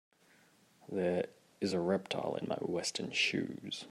There 0.91 1.27
is 1.59 1.73
a 1.73 1.79
reptile 1.79 2.33
in 2.41 2.49
my 2.49 2.55
western 2.55 3.11
shoes. 3.11 3.79